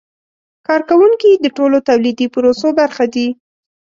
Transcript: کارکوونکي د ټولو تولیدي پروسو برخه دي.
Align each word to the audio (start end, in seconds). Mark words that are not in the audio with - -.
کارکوونکي 0.67 1.31
د 1.33 1.45
ټولو 1.57 1.77
تولیدي 1.87 2.27
پروسو 2.33 2.67
برخه 2.79 3.05
دي. 3.13 3.27